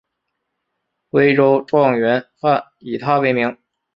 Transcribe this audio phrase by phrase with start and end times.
[1.11, 3.55] 徽州状元饭以他为名。